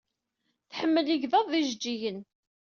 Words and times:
Tḥemmel 0.69 1.07
igḍaḍ 1.13 1.47
ed 1.49 1.55
yijejjigen. 1.57 2.19